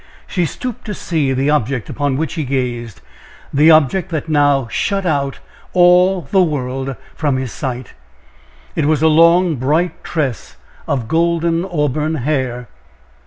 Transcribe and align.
She 0.25 0.47
stooped 0.47 0.83
to 0.85 0.95
see 0.95 1.31
the 1.31 1.51
object 1.51 1.87
upon 1.87 2.17
which 2.17 2.33
he 2.33 2.43
gazed 2.43 3.01
the 3.53 3.69
object 3.69 4.09
that 4.09 4.27
now 4.27 4.67
shut 4.67 5.05
out 5.05 5.37
all 5.73 6.21
the 6.23 6.41
world 6.41 6.95
from 7.13 7.37
his 7.37 7.51
sight 7.51 7.93
it 8.75 8.87
was 8.87 9.03
a 9.03 9.07
long 9.07 9.57
bright 9.57 10.03
tress 10.03 10.55
of 10.87 11.07
golden 11.07 11.63
auburn 11.63 12.15
hair. 12.15 12.67